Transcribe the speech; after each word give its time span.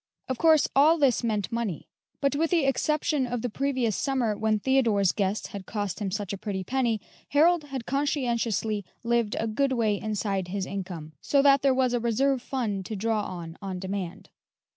Of 0.27 0.39
course, 0.39 0.67
all 0.75 0.97
this 0.97 1.23
meant 1.23 1.51
money; 1.51 1.87
but 2.21 2.35
with 2.35 2.49
the 2.49 2.65
exception 2.65 3.27
of 3.27 3.43
the 3.43 3.51
previous 3.51 3.95
summer, 3.95 4.35
when 4.35 4.57
Theodore's 4.57 5.11
guests 5.11 5.49
had 5.49 5.67
cost 5.67 5.99
him 5.99 6.09
such 6.09 6.33
a 6.33 6.39
pretty 6.39 6.63
penny, 6.63 6.99
Harold 7.29 7.65
had 7.65 7.85
conscientiously 7.85 8.83
lived 9.03 9.35
a 9.39 9.45
good 9.45 9.73
way 9.73 9.99
inside 10.01 10.47
his 10.47 10.65
income, 10.65 11.13
so 11.21 11.43
that 11.43 11.61
there 11.61 11.71
was 11.75 11.93
a 11.93 11.99
reserve 11.99 12.41
fund 12.41 12.83
to 12.87 12.95
draw 12.95 13.21
on, 13.21 13.59
on 13.61 13.77
demand. 13.77 14.31